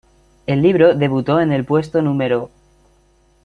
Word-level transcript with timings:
El 0.47 0.63
libro 0.63 0.95
debutó 0.95 1.41
en 1.41 1.51
el 1.51 1.63
puesto 1.63 2.01
No. 2.01 2.49